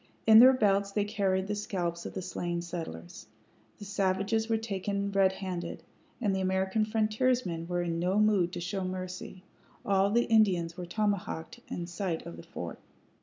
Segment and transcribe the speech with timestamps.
[0.25, 3.27] In their belts they carried the scalps of the slain settlers.
[3.77, 5.83] The savages were taken redhanded,
[6.19, 9.43] and the American frontiersmen were in no mood to show mercy.
[9.85, 12.79] All the Indians were tomahawked in sight of the fort.